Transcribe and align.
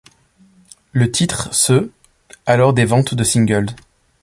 Le 0.93 1.11
titre 1.11 1.53
se 1.53 1.91
alors 2.47 2.73
des 2.73 2.85
ventes 2.85 3.13
de 3.13 3.23
singles. 3.23 3.67